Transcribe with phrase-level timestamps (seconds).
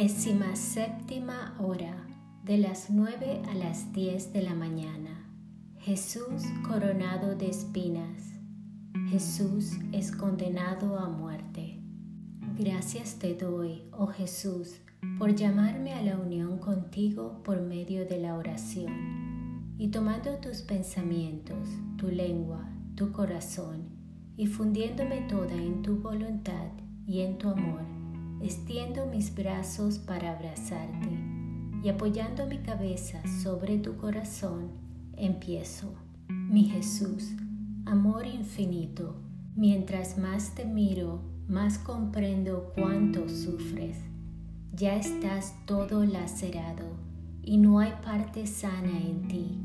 [0.00, 2.06] Décima séptima hora,
[2.44, 5.28] de las nueve a las diez de la mañana.
[5.80, 8.32] Jesús coronado de espinas.
[9.08, 11.82] Jesús es condenado a muerte.
[12.56, 14.76] Gracias te doy, oh Jesús,
[15.18, 19.74] por llamarme a la unión contigo por medio de la oración.
[19.78, 23.88] Y tomando tus pensamientos, tu lengua, tu corazón,
[24.36, 26.68] y fundiéndome toda en tu voluntad
[27.04, 27.97] y en tu amor,
[28.40, 31.08] Extiendo mis brazos para abrazarte
[31.82, 34.70] y apoyando mi cabeza sobre tu corazón,
[35.16, 35.92] empiezo.
[36.28, 37.32] Mi Jesús,
[37.84, 39.16] amor infinito,
[39.56, 43.98] mientras más te miro, más comprendo cuánto sufres.
[44.72, 46.84] Ya estás todo lacerado
[47.42, 49.58] y no hay parte sana en ti.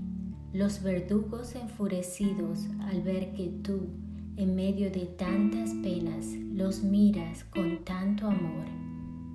[0.52, 3.90] Los verdugos enfurecidos al ver que tú,
[4.36, 8.66] en medio de tantas penas, los miras con tanto amor,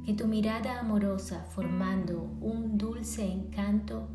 [0.04, 4.08] que tu mirada amorosa formando un dulce encanto,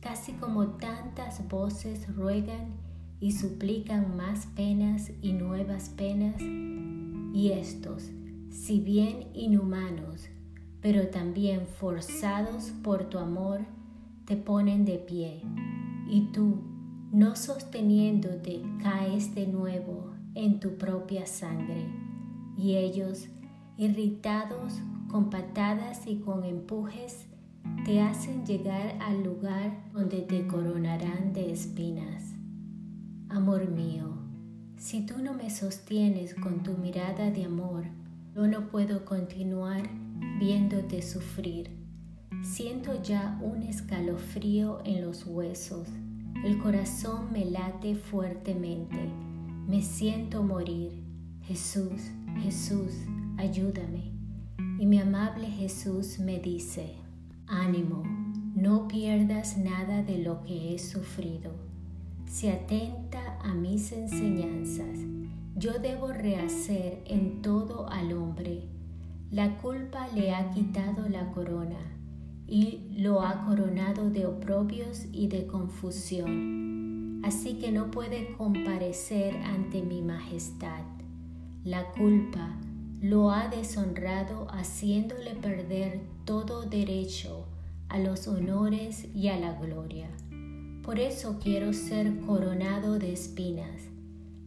[0.00, 2.74] casi como tantas voces ruegan
[3.20, 8.10] y suplican más penas y nuevas penas, y estos,
[8.50, 10.28] si bien inhumanos,
[10.80, 13.60] pero también forzados por tu amor,
[14.24, 15.42] te ponen de pie,
[16.08, 16.62] y tú,
[17.12, 18.62] no sosteniéndote,
[19.16, 21.86] de nuevo en tu propia sangre,
[22.58, 23.28] y ellos,
[23.78, 24.74] irritados
[25.10, 27.26] con patadas y con empujes,
[27.86, 32.34] te hacen llegar al lugar donde te coronarán de espinas.
[33.30, 34.18] Amor mío,
[34.76, 37.84] si tú no me sostienes con tu mirada de amor,
[38.34, 39.88] yo no puedo continuar
[40.38, 41.70] viéndote sufrir.
[42.42, 45.88] Siento ya un escalofrío en los huesos,
[46.44, 49.26] el corazón me late fuertemente
[49.66, 50.92] me siento morir.
[51.42, 52.92] Jesús, Jesús,
[53.36, 54.12] ayúdame.
[54.78, 56.94] Y mi amable Jesús me dice,
[57.48, 58.04] ánimo,
[58.54, 61.50] no pierdas nada de lo que he sufrido.
[62.26, 65.00] Si atenta a mis enseñanzas,
[65.56, 68.68] yo debo rehacer en todo al hombre.
[69.32, 71.95] La culpa le ha quitado la corona
[72.46, 76.66] y lo ha coronado de oprobios y de confusión
[77.26, 80.84] así que no puede comparecer ante mi majestad.
[81.64, 82.56] La culpa
[83.00, 87.46] lo ha deshonrado haciéndole perder todo derecho
[87.88, 90.08] a los honores y a la gloria.
[90.84, 93.82] Por eso quiero ser coronado de espinas,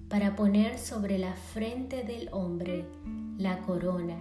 [0.07, 2.85] para poner sobre la frente del hombre
[3.37, 4.19] la corona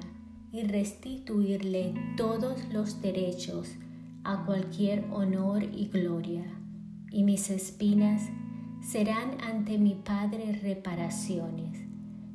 [0.50, 3.68] y restituirle todos los derechos
[4.24, 6.44] a cualquier honor y gloria.
[7.10, 8.22] Y mis espinas
[8.82, 11.78] serán ante mi Padre reparaciones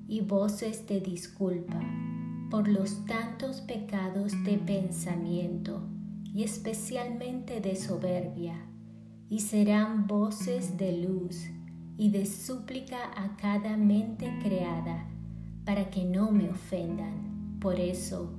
[0.08, 1.82] y voces de disculpa
[2.50, 5.82] por los tantos pecados de pensamiento
[6.24, 8.56] y especialmente de soberbia,
[9.30, 11.46] y serán voces de luz
[11.98, 15.08] y de súplica a cada mente creada
[15.66, 17.33] para que no me ofendan.
[17.64, 18.30] Por eso,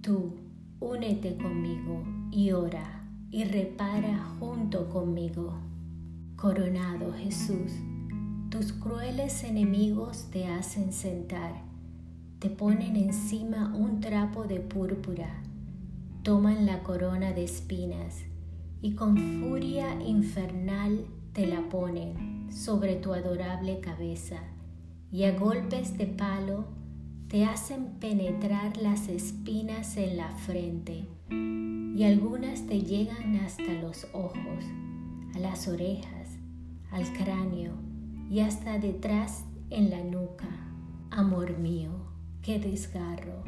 [0.00, 0.36] tú,
[0.80, 2.02] únete conmigo
[2.32, 5.52] y ora y repara junto conmigo.
[6.34, 7.72] Coronado Jesús,
[8.48, 11.52] tus crueles enemigos te hacen sentar,
[12.38, 15.42] te ponen encima un trapo de púrpura,
[16.22, 18.24] toman la corona de espinas
[18.80, 21.04] y con furia infernal
[21.34, 24.38] te la ponen sobre tu adorable cabeza.
[25.12, 26.83] Y a golpes de palo
[27.28, 34.64] te hacen penetrar las espinas en la frente y algunas te llegan hasta los ojos,
[35.34, 36.24] a las orejas
[36.94, 37.72] al cráneo
[38.30, 40.48] y hasta detrás en la nuca.
[41.10, 41.90] Amor mío,
[42.40, 43.42] qué desgarro,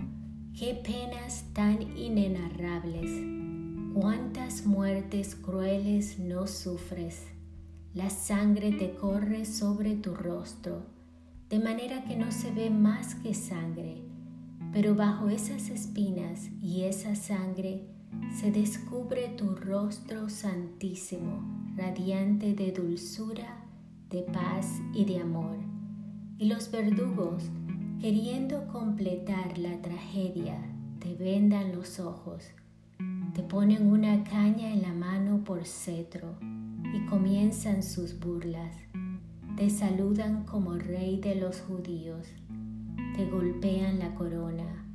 [0.59, 3.09] qué penas tan inenarrables,
[3.95, 7.23] cuántas muertes crueles no sufres.
[7.95, 10.83] La sangre te corre sobre tu rostro,
[11.49, 14.03] de manera que no se ve más que sangre,
[14.73, 17.87] pero bajo esas espinas y esa sangre
[18.35, 21.43] se descubre tu rostro santísimo,
[21.77, 23.65] radiante de dulzura,
[24.11, 25.57] de paz y de amor.
[26.39, 27.45] Y los verdugos,
[28.01, 30.59] queriendo completar la tragedia,
[30.99, 32.45] te vendan los ojos,
[33.35, 36.35] te ponen una caña en la mano por cetro
[36.93, 38.86] y comienzan sus burlas.
[39.57, 42.27] Te saludan como rey de los judíos,
[43.17, 44.87] te golpean la corona,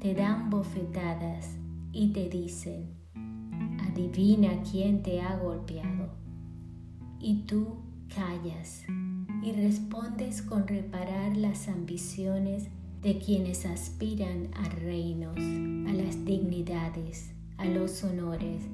[0.00, 1.56] te dan bofetadas
[1.92, 2.96] y te dicen,
[3.78, 6.08] adivina quién te ha golpeado.
[7.20, 7.76] Y tú
[8.12, 8.82] callas
[9.40, 12.66] y respondes con reparar las ambiciones
[13.00, 18.64] de quienes aspiran a reinos, a las dignidades, a los honores,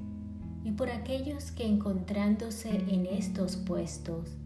[0.63, 4.39] y por aquellos que encontrándose en estos puestos,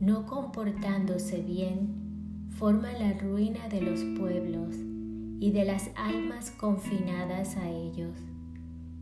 [0.00, 4.76] no comportándose bien, forman la ruina de los pueblos
[5.40, 8.16] y de las almas confinadas a ellos,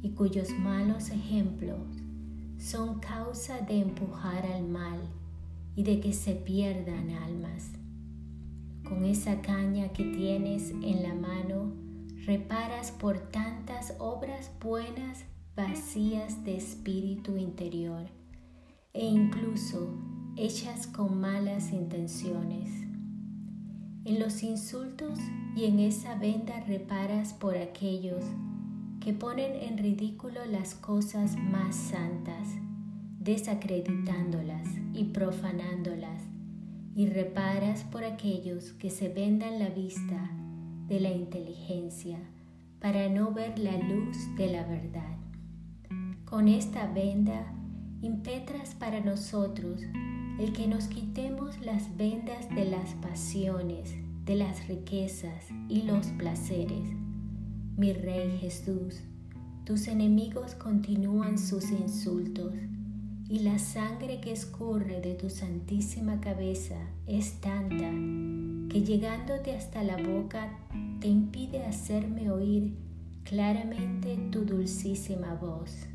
[0.02, 1.80] y cuyos malos ejemplos
[2.58, 5.00] son causa de empujar al mal
[5.74, 7.72] y de que se pierdan almas.
[8.82, 11.72] Con esa caña que tienes en la mano,
[12.24, 18.06] reparas por tantas obras buenas vacías de espíritu interior
[18.92, 19.94] e incluso
[20.38, 22.68] hechas con malas intenciones.
[24.04, 25.18] En los insultos
[25.56, 28.22] y en esa venda reparas por aquellos
[29.00, 32.48] que ponen en ridículo las cosas más santas,
[33.18, 36.22] desacreditándolas y profanándolas,
[36.94, 40.30] y reparas por aquellos que se vendan la vista
[40.86, 42.18] de la inteligencia
[42.78, 45.16] para no ver la luz de la verdad.
[46.26, 47.52] Con esta venda
[48.02, 49.80] impetras para nosotros
[50.38, 53.94] el que nos quitemos las vendas de las pasiones,
[54.24, 56.82] de las riquezas y los placeres.
[57.76, 59.00] Mi Rey Jesús,
[59.64, 62.54] tus enemigos continúan sus insultos
[63.28, 67.90] y la sangre que escurre de tu santísima cabeza es tanta
[68.68, 70.58] que llegándote hasta la boca
[71.00, 72.74] te impide hacerme oír
[73.24, 75.86] claramente tu dulcísima voz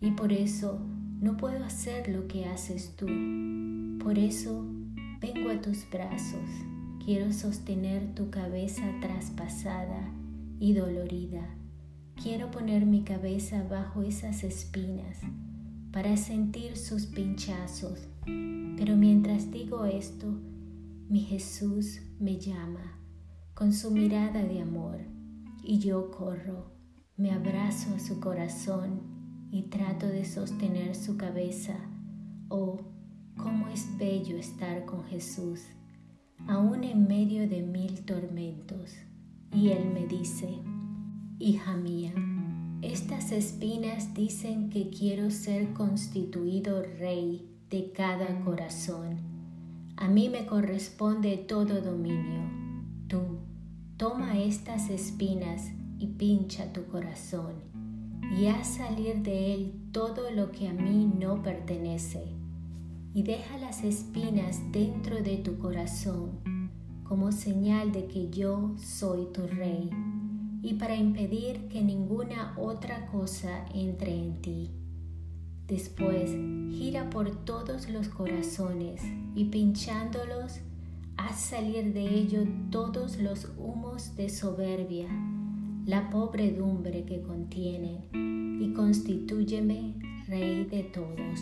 [0.00, 0.80] y por eso
[1.20, 3.06] no puedo hacer lo que haces tú.
[4.02, 4.64] Por eso
[5.20, 6.48] vengo a tus brazos.
[7.04, 10.12] Quiero sostener tu cabeza traspasada
[10.60, 11.54] y dolorida.
[12.22, 15.18] Quiero poner mi cabeza bajo esas espinas
[15.92, 18.08] para sentir sus pinchazos.
[18.24, 20.26] Pero mientras digo esto,
[21.08, 22.98] mi Jesús me llama
[23.54, 24.98] con su mirada de amor
[25.64, 26.70] y yo corro,
[27.16, 29.17] me abrazo a su corazón
[29.50, 31.74] y trato de sostener su cabeza.
[32.48, 32.80] Oh,
[33.36, 35.62] cómo es bello estar con Jesús,
[36.46, 38.94] aún en medio de mil tormentos.
[39.52, 40.48] Y Él me dice,
[41.38, 42.12] hija mía,
[42.82, 49.16] estas espinas dicen que quiero ser constituido rey de cada corazón.
[49.96, 52.42] A mí me corresponde todo dominio.
[53.08, 53.38] Tú,
[53.96, 57.67] toma estas espinas y pincha tu corazón
[58.36, 62.22] y haz salir de él todo lo que a mí no pertenece,
[63.14, 66.58] y deja las espinas dentro de tu corazón
[67.04, 69.90] como señal de que yo soy tu rey,
[70.62, 74.70] y para impedir que ninguna otra cosa entre en ti.
[75.66, 76.30] Después
[76.70, 79.02] gira por todos los corazones
[79.34, 80.60] y pinchándolos,
[81.16, 85.08] haz salir de ellos todos los humos de soberbia
[85.88, 89.94] la pobredumbre que contienen y constitúyeme
[90.26, 91.40] Rey de todos.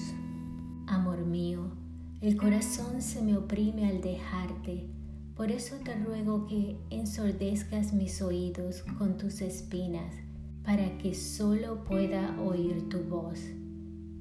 [0.87, 1.73] Amor mío,
[2.21, 4.87] el corazón se me oprime al dejarte,
[5.35, 10.15] por eso te ruego que ensordezcas mis oídos con tus espinas,
[10.63, 13.41] para que solo pueda oír tu voz,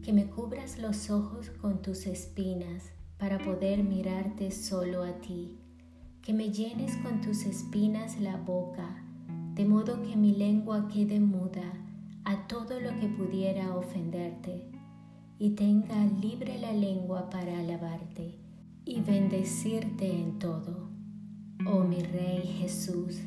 [0.02, 2.82] que me cubras los ojos con tus espinas,
[3.20, 5.60] para poder mirarte solo a ti,
[6.24, 9.05] que me llenes con tus espinas la boca,
[9.56, 11.64] de modo que mi lengua quede muda
[12.26, 14.70] a todo lo que pudiera ofenderte,
[15.40, 18.36] y tenga libre la lengua para alabarte
[18.84, 20.90] y bendecirte en todo.
[21.66, 23.22] Oh mi Rey Jesús,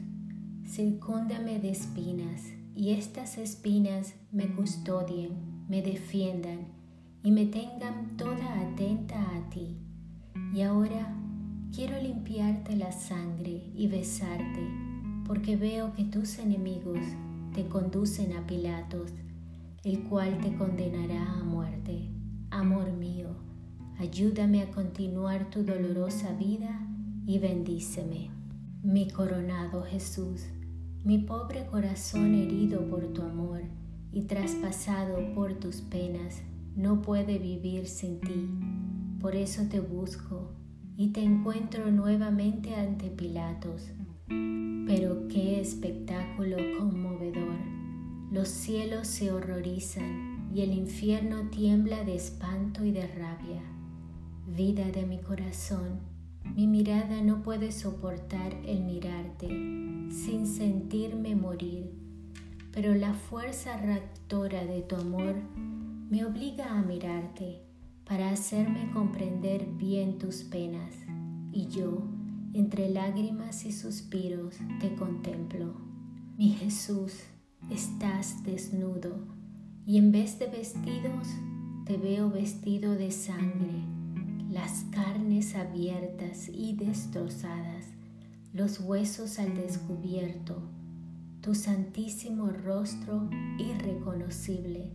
[0.66, 2.42] circúndame de espinas,
[2.74, 5.30] y estas espinas me custodien,
[5.66, 6.68] me defiendan
[7.22, 9.78] y me tengan toda atenta a ti.
[10.54, 11.10] Y ahora
[11.74, 14.87] quiero limpiarte la sangre y besarte
[15.28, 17.00] porque veo que tus enemigos
[17.54, 19.12] te conducen a Pilatos,
[19.84, 22.08] el cual te condenará a muerte.
[22.50, 23.36] Amor mío,
[23.98, 26.80] ayúdame a continuar tu dolorosa vida
[27.26, 28.30] y bendíceme.
[28.82, 30.46] Mi coronado Jesús,
[31.04, 33.60] mi pobre corazón herido por tu amor
[34.10, 36.40] y traspasado por tus penas,
[36.74, 38.48] no puede vivir sin ti.
[39.20, 40.52] Por eso te busco
[40.96, 43.90] y te encuentro nuevamente ante Pilatos
[44.28, 47.56] pero qué espectáculo conmovedor.
[48.30, 53.62] Los cielos se horrorizan y el infierno tiembla de espanto y de rabia.
[54.46, 56.00] Vida de mi corazón,
[56.56, 59.48] mi mirada no puede soportar el mirarte
[60.10, 61.90] sin sentirme morir,
[62.72, 65.36] pero la fuerza raptora de tu amor
[66.10, 67.60] me obliga a mirarte
[68.04, 70.94] para hacerme comprender bien tus penas
[71.52, 72.02] y yo
[72.58, 75.74] entre lágrimas y suspiros te contemplo.
[76.36, 77.12] Mi Jesús,
[77.70, 79.16] estás desnudo
[79.86, 81.28] y en vez de vestidos
[81.86, 83.84] te veo vestido de sangre,
[84.50, 87.86] las carnes abiertas y destrozadas,
[88.52, 90.60] los huesos al descubierto,
[91.40, 94.90] tu santísimo rostro irreconocible,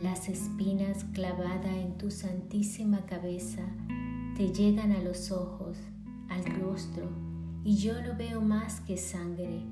[0.00, 3.62] las espinas clavadas en tu santísima cabeza
[4.36, 5.76] te llegan a los ojos
[6.32, 7.08] al rostro
[7.64, 9.62] y yo no veo más que sangre,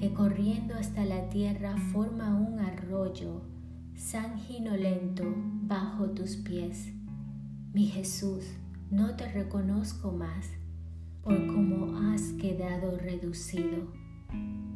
[0.00, 3.42] que corriendo hasta la tierra forma un arroyo
[3.94, 5.24] sanguinolento
[5.62, 6.92] bajo tus pies.
[7.72, 8.44] Mi Jesús,
[8.90, 10.46] no te reconozco más
[11.22, 13.92] por cómo has quedado reducido.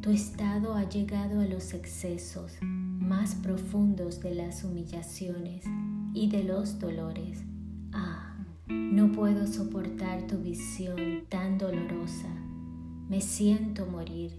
[0.01, 5.63] Tu estado ha llegado a los excesos más profundos de las humillaciones
[6.13, 7.43] y de los dolores.
[7.93, 8.20] Ah,
[8.71, 12.29] no puedo soportar tu visión tan dolorosa.
[13.09, 14.35] Me siento morir.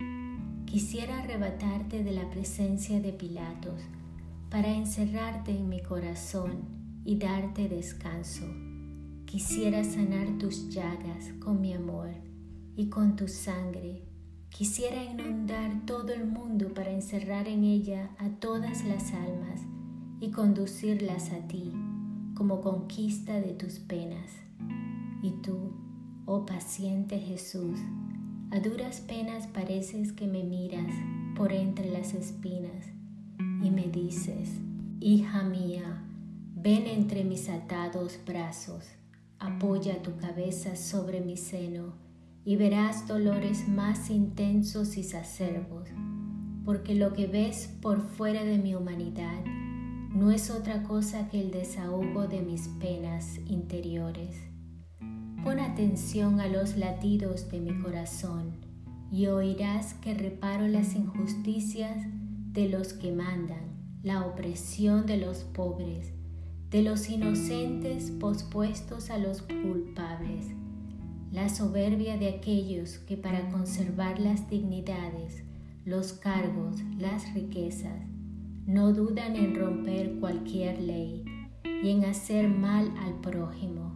[0.65, 3.81] Quisiera arrebatarte de la presencia de Pilatos
[4.51, 6.65] para encerrarte en mi corazón
[7.05, 8.47] y darte descanso.
[9.27, 12.11] Quisiera sanar tus llagas con mi amor
[12.75, 14.03] y con tu sangre.
[14.49, 19.61] Quisiera inundar todo el mundo para encerrar en ella a todas las almas
[20.21, 21.73] y conducirlas a ti
[22.43, 24.33] como conquista de tus penas.
[25.23, 25.75] Y tú,
[26.27, 27.79] oh paciente Jesús,
[28.51, 30.93] a duras penas pareces que me miras
[31.37, 32.89] por entre las espinas
[33.63, 34.59] y me dices,
[34.99, 36.03] hija mía,
[36.57, 38.89] ven entre mis atados brazos,
[39.39, 41.93] apoya tu cabeza sobre mi seno
[42.45, 45.89] y verás dolores más intensos y sacerbos,
[46.65, 49.45] porque lo que ves por fuera de mi humanidad
[50.15, 54.37] no es otra cosa que el desahogo de mis penas interiores.
[55.43, 58.53] Pon atención a los latidos de mi corazón
[59.11, 61.97] y oirás que reparo las injusticias
[62.53, 66.13] de los que mandan, la opresión de los pobres,
[66.71, 70.49] de los inocentes pospuestos a los culpables,
[71.33, 75.43] la soberbia de aquellos que para conservar las dignidades,
[75.87, 78.12] los cargos, las riquezas,
[78.67, 81.25] no dudan en romper cualquier ley
[81.65, 83.93] y en hacer mal al prójimo,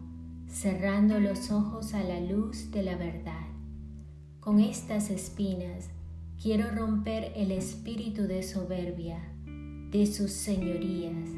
[0.47, 3.47] cerrando los ojos a la luz de la verdad.
[4.41, 5.89] Con estas espinas
[6.41, 9.19] quiero romper el espíritu de soberbia
[9.91, 11.29] de sus señorías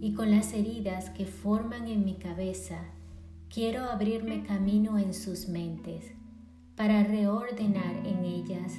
[0.00, 2.78] y con las heridas que forman en mi cabeza
[3.52, 6.12] quiero abrirme camino en sus mentes
[6.76, 8.72] para reordenar en ellas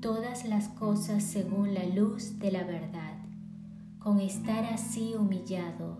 [0.00, 3.09] todas las cosas según la luz de la verdad
[4.00, 5.98] con estar así humillado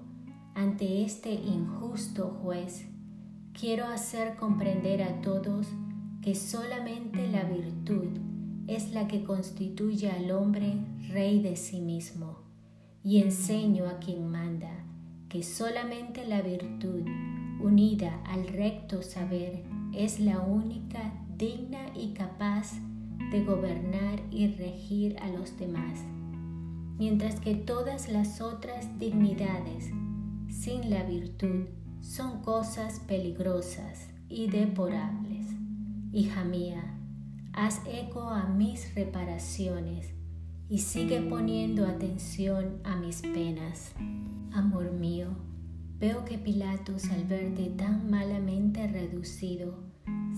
[0.55, 2.87] ante este injusto juez,
[3.53, 5.67] quiero hacer comprender a todos
[6.23, 8.09] que solamente la virtud
[8.67, 10.75] es la que constituye al hombre
[11.11, 12.39] rey de sí mismo,
[13.05, 14.71] y enseño a quien manda
[15.29, 17.03] que solamente la virtud
[17.63, 22.73] unida al recto saber es la única digna y capaz
[23.31, 26.01] de gobernar y regir a los demás
[27.01, 29.89] mientras que todas las otras dignidades
[30.51, 31.65] sin la virtud
[32.03, 35.47] son cosas peligrosas y deporables.
[36.13, 36.99] Hija mía,
[37.55, 40.11] haz eco a mis reparaciones
[40.69, 43.93] y sigue poniendo atención a mis penas.
[44.53, 45.29] Amor mío,
[45.99, 49.75] veo que Pilatos al verte tan malamente reducido,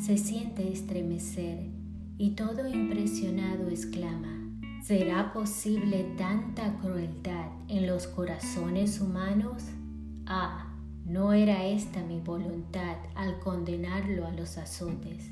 [0.00, 1.72] se siente estremecer
[2.18, 4.41] y todo impresionado exclama,
[4.82, 9.62] ¿Será posible tanta crueldad en los corazones humanos?
[10.26, 10.74] Ah,
[11.04, 15.30] no era esta mi voluntad al condenarlo a los azotes.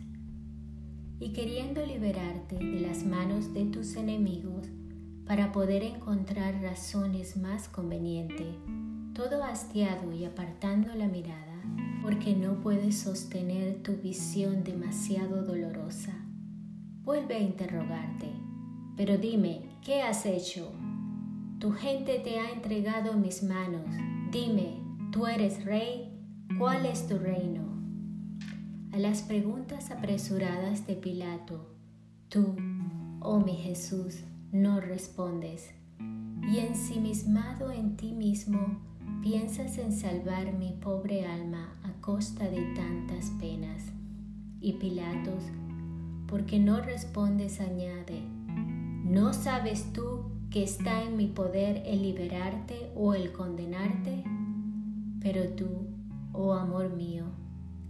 [1.19, 4.69] Y queriendo liberarte de las manos de tus enemigos
[5.27, 8.55] para poder encontrar razones más convenientes,
[9.15, 11.61] todo hastiado y apartando la mirada,
[12.05, 16.15] porque no puedes sostener tu visión demasiado dolorosa,
[17.03, 18.29] vuelve a interrogarte
[18.97, 20.71] pero dime, ¿qué has hecho?
[21.59, 23.87] Tu gente te ha entregado en mis manos.
[24.31, 24.79] Dime,
[25.13, 26.11] ¿tú eres rey?
[26.59, 27.63] ¿Cuál es tu reino?
[28.93, 31.75] A las preguntas apresuradas de Pilato,
[32.29, 32.57] tú,
[33.21, 35.71] oh mi Jesús, no respondes.
[36.51, 38.81] Y ensimismado en ti mismo,
[39.23, 43.93] piensas en salvar mi pobre alma a costa de tantas penas.
[44.61, 45.45] Y Pilatos,
[46.27, 48.23] porque no respondes, añade,
[49.11, 54.23] ¿No sabes tú que está en mi poder el liberarte o el condenarte?
[55.21, 55.67] Pero tú,
[56.33, 57.25] oh amor mío,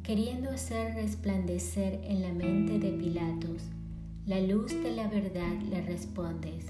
[0.03, 3.65] queriendo hacer resplandecer en la mente de Pilatos
[4.25, 6.69] la luz de la verdad, le respondes,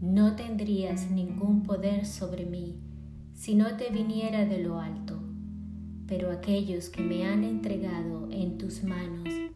[0.00, 2.78] no tendrías ningún poder sobre mí
[3.34, 5.20] si no te viniera de lo alto,
[6.06, 9.49] pero aquellos que me han entregado en tus manos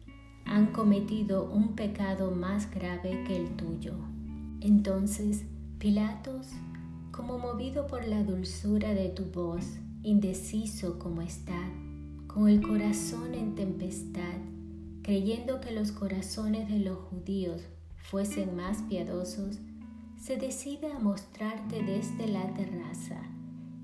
[0.45, 3.93] han cometido un pecado más grave que el tuyo.
[4.61, 5.45] Entonces
[5.77, 6.47] Pilatos,
[7.11, 11.69] como movido por la dulzura de tu voz, indeciso como está,
[12.27, 14.39] con el corazón en tempestad,
[15.03, 17.61] creyendo que los corazones de los judíos
[17.97, 19.59] fuesen más piadosos,
[20.19, 23.21] se decide a mostrarte desde la terraza,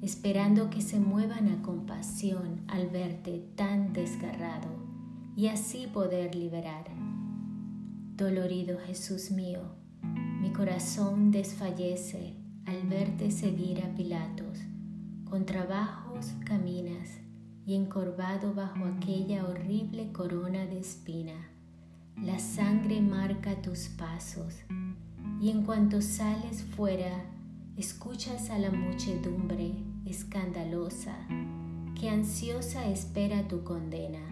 [0.01, 4.80] esperando que se muevan a compasión al verte tan desgarrado
[5.35, 6.85] y así poder liberar.
[8.15, 9.61] Dolorido Jesús mío,
[10.41, 12.35] mi corazón desfallece
[12.65, 14.59] al verte seguir a Pilatos.
[15.29, 17.09] Con trabajos caminas
[17.65, 21.49] y encorvado bajo aquella horrible corona de espina.
[22.21, 24.55] La sangre marca tus pasos
[25.39, 27.25] y en cuanto sales fuera,
[27.77, 29.73] escuchas a la muchedumbre
[30.05, 31.15] escandalosa
[31.99, 34.30] que ansiosa espera tu condena.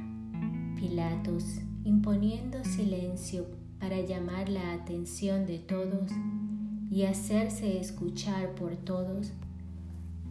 [0.79, 1.43] Pilatos,
[1.83, 3.45] imponiendo silencio
[3.81, 6.09] para llamar la atención de todos
[6.89, 9.33] y hacerse escuchar por todos,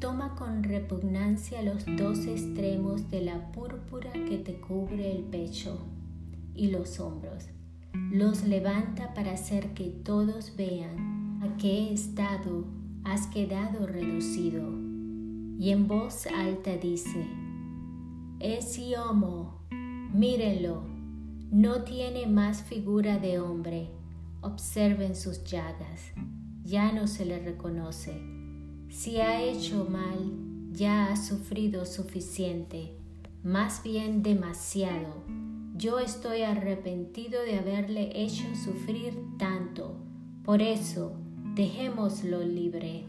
[0.00, 5.78] toma con repugnancia los dos extremos de la púrpura que te cubre el pecho
[6.54, 7.44] y los hombros.
[8.10, 12.64] Los levanta para hacer que todos vean a qué estado
[13.04, 14.66] has quedado reducido.
[15.58, 17.26] Y en voz alta dice,
[18.40, 19.58] Ese homo,
[20.12, 20.82] mírenlo,
[21.50, 23.90] no tiene más figura de hombre.
[24.40, 26.12] Observen sus llagas,
[26.62, 28.22] ya no se le reconoce.
[28.88, 30.32] Si ha hecho mal,
[30.70, 32.96] ya ha sufrido suficiente,
[33.42, 35.24] más bien demasiado.
[35.76, 39.96] Yo estoy arrepentido de haberle hecho sufrir tanto.
[40.44, 41.12] Por eso,
[41.54, 43.04] dejémoslo libre.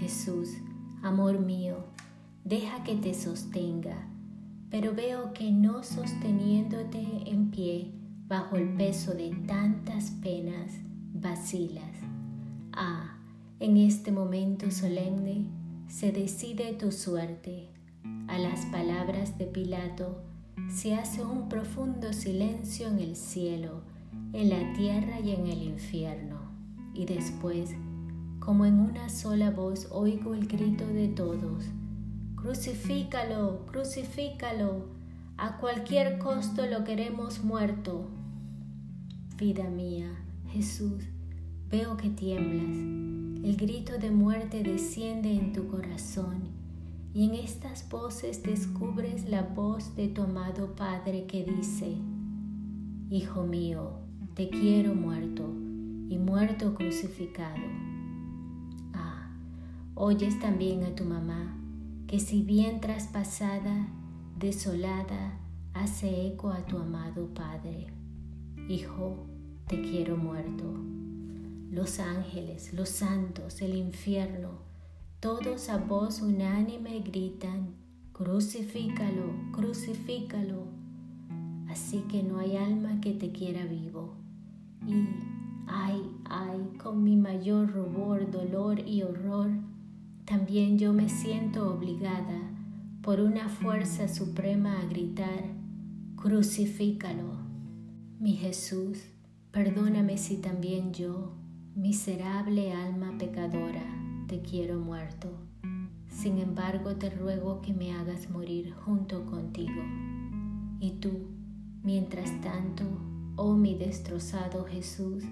[0.00, 0.50] Jesús,
[1.02, 1.84] amor mío,
[2.44, 4.11] deja que te sostenga
[4.72, 7.92] pero veo que no sosteniéndote en pie
[8.26, 10.72] bajo el peso de tantas penas,
[11.12, 11.92] vacilas.
[12.72, 13.18] Ah,
[13.60, 15.44] en este momento solemne
[15.88, 17.68] se decide tu suerte.
[18.28, 20.22] A las palabras de Pilato
[20.70, 23.82] se hace un profundo silencio en el cielo,
[24.32, 26.40] en la tierra y en el infierno.
[26.94, 27.74] Y después,
[28.38, 31.66] como en una sola voz, oigo el grito de todos
[32.42, 34.86] Crucifícalo, crucifícalo.
[35.36, 38.08] A cualquier costo lo queremos muerto.
[39.38, 40.12] Vida mía,
[40.48, 41.04] Jesús,
[41.70, 42.76] veo que tiemblas.
[43.44, 46.48] El grito de muerte desciende en tu corazón
[47.14, 51.94] y en estas voces descubres la voz de tu amado Padre que dice,
[53.08, 53.92] Hijo mío,
[54.34, 55.48] te quiero muerto
[56.08, 57.62] y muerto crucificado.
[58.94, 59.30] Ah,
[59.94, 61.61] oyes también a tu mamá
[62.12, 63.88] que si bien traspasada,
[64.38, 65.40] desolada,
[65.72, 67.86] hace eco a tu amado Padre.
[68.68, 69.24] Hijo,
[69.66, 70.74] te quiero muerto.
[71.70, 74.58] Los ángeles, los santos, el infierno,
[75.20, 77.76] todos a voz unánime gritan,
[78.12, 80.66] crucifícalo, crucifícalo.
[81.70, 84.12] Así que no hay alma que te quiera vivo.
[84.86, 84.92] Y,
[85.66, 89.48] ay, ay, con mi mayor rubor, dolor y horror,
[90.24, 92.38] también yo me siento obligada
[93.02, 95.44] por una fuerza suprema a gritar,
[96.14, 97.36] crucifícalo.
[98.20, 98.98] Mi Jesús,
[99.50, 101.32] perdóname si también yo,
[101.74, 103.82] miserable alma pecadora,
[104.28, 105.28] te quiero muerto.
[106.08, 109.82] Sin embargo, te ruego que me hagas morir junto contigo.
[110.78, 111.30] Y tú,
[111.82, 112.84] mientras tanto,
[113.34, 115.24] oh mi destrozado Jesús,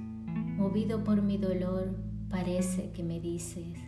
[0.57, 1.97] movido por mi dolor,
[2.29, 3.79] parece que me dices,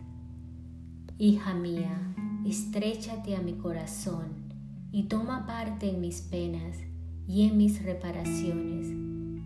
[1.25, 2.13] Hija mía,
[2.45, 4.51] estrechate a mi corazón
[4.91, 6.77] y toma parte en mis penas
[7.25, 8.87] y en mis reparaciones.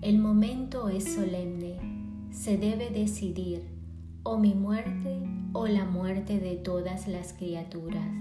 [0.02, 1.78] El momento es solemne,
[2.32, 3.62] se debe decidir
[4.24, 5.22] o mi muerte
[5.54, 8.12] o la muerte de todas las criaturas.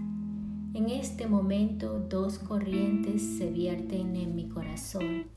[0.75, 5.29] En este momento dos corrientes se vierten en mi corazón.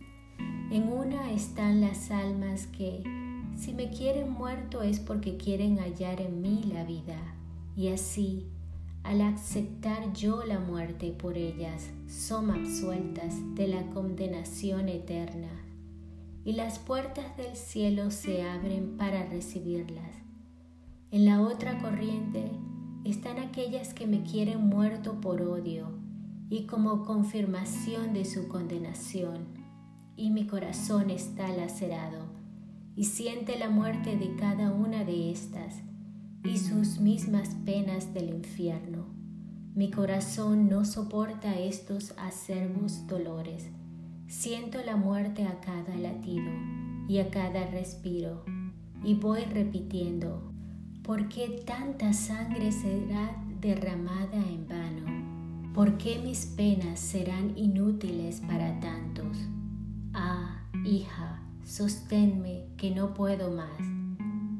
[0.71, 3.01] En una están las almas que,
[3.55, 7.38] si me quieren muerto es porque quieren hallar en mí la vida
[7.79, 8.45] y así,
[9.03, 15.47] al aceptar yo la muerte por ellas, son absueltas de la condenación eterna,
[16.43, 20.11] y las puertas del cielo se abren para recibirlas.
[21.11, 22.51] En la otra corriente
[23.05, 25.87] están aquellas que me quieren muerto por odio,
[26.49, 29.45] y como confirmación de su condenación,
[30.17, 32.25] y mi corazón está lacerado
[32.97, 35.88] y siente la muerte de cada una de estas
[36.43, 39.05] y sus mismas penas del infierno.
[39.75, 43.67] Mi corazón no soporta estos acervos dolores.
[44.27, 46.51] Siento la muerte a cada latido
[47.07, 48.45] y a cada respiro,
[49.03, 50.51] y voy repitiendo,
[51.03, 55.73] ¿por qué tanta sangre será derramada en vano?
[55.73, 59.37] ¿Por qué mis penas serán inútiles para tantos?
[60.13, 63.98] Ah, hija, sosténme que no puedo más.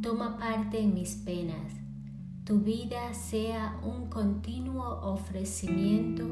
[0.02, 1.74] Toma parte en mis penas.
[2.46, 6.26] Tu vida sea un continuo ofrecimiento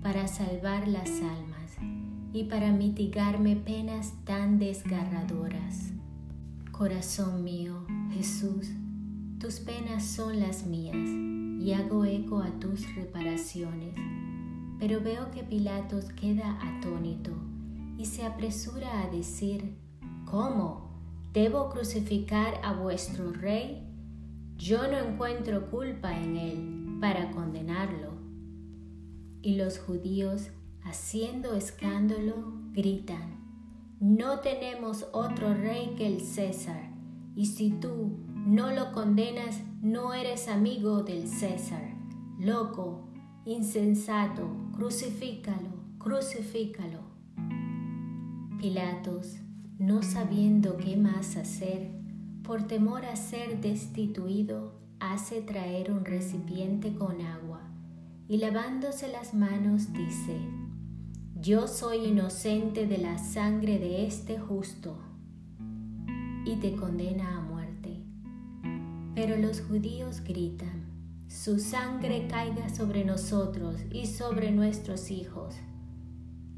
[0.00, 1.76] para salvar las almas
[2.32, 5.90] y para mitigarme penas tan desgarradoras.
[6.70, 8.68] Corazón mío, Jesús,
[9.40, 13.94] tus penas son las mías y hago eco a tus reparaciones.
[14.78, 17.32] Pero veo que Pilatos queda atónito
[17.98, 19.76] y se apresura a decir,
[20.24, 20.89] ¿cómo?
[21.32, 23.86] ¿Debo crucificar a vuestro rey?
[24.56, 28.14] Yo no encuentro culpa en él para condenarlo.
[29.40, 30.50] Y los judíos,
[30.82, 32.34] haciendo escándalo,
[32.72, 33.38] gritan,
[34.00, 36.90] no tenemos otro rey que el César,
[37.36, 41.94] y si tú no lo condenas, no eres amigo del César.
[42.40, 43.08] Loco,
[43.44, 46.98] insensato, crucifícalo, crucifícalo.
[48.58, 49.36] Pilatos,
[49.80, 51.88] no sabiendo qué más hacer,
[52.42, 57.62] por temor a ser destituido, hace traer un recipiente con agua
[58.28, 60.36] y lavándose las manos dice,
[61.34, 64.98] Yo soy inocente de la sangre de este justo,
[66.44, 68.02] y te condena a muerte.
[69.14, 75.54] Pero los judíos gritan, Su sangre caiga sobre nosotros y sobre nuestros hijos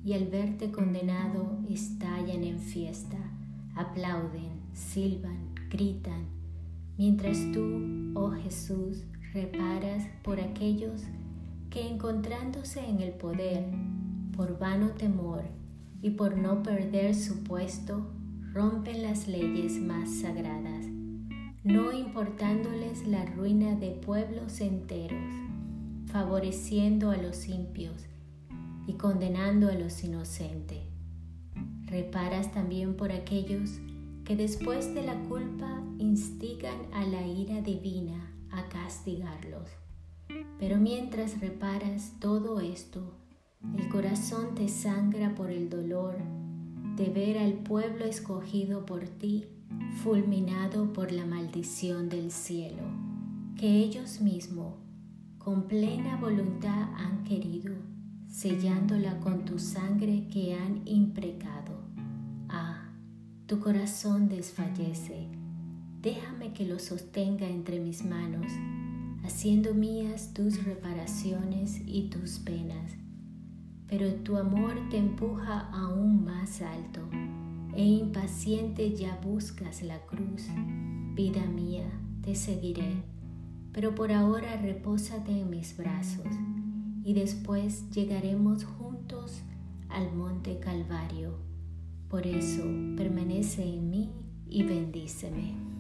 [0.05, 3.19] y al verte condenado estallan en fiesta,
[3.75, 6.27] aplauden, silban, gritan,
[6.99, 11.03] mientras tú, oh Jesús, reparas por aquellos
[11.71, 13.65] que encontrándose en el poder,
[14.37, 15.45] por vano temor
[16.03, 18.11] y por no perder su puesto,
[18.53, 20.87] rompen las leyes más sagradas,
[21.65, 25.33] no importándoles la ruina de pueblos enteros,
[26.07, 28.12] favoreciendo a los impios
[28.87, 30.81] y condenando a los inocentes.
[31.87, 33.81] Reparas también por aquellos
[34.25, 39.69] que después de la culpa instigan a la ira divina a castigarlos.
[40.59, 43.15] Pero mientras reparas todo esto,
[43.77, 46.17] el corazón te sangra por el dolor
[46.97, 49.47] de ver al pueblo escogido por ti
[50.03, 52.83] fulminado por la maldición del cielo,
[53.57, 54.75] que ellos mismos
[55.39, 57.75] con plena voluntad han querido
[58.33, 61.77] sellándola con tu sangre que han imprecado.
[62.49, 62.89] Ah,
[63.47, 65.29] tu corazón desfallece.
[66.01, 68.51] Déjame que lo sostenga entre mis manos,
[69.23, 72.93] haciendo mías tus reparaciones y tus penas.
[73.87, 77.03] Pero tu amor te empuja aún más alto,
[77.77, 80.49] e impaciente ya buscas la cruz.
[81.15, 81.85] Vida mía,
[82.23, 82.95] te seguiré,
[83.73, 86.27] pero por ahora repósate en mis brazos
[87.05, 89.43] y después llegaremos juntos
[89.89, 91.35] al monte Calvario.
[92.09, 92.63] Por eso
[92.97, 94.11] permanece en mí
[94.49, 95.72] y bendíceme.